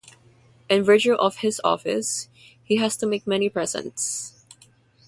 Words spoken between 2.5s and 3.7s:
he has to make many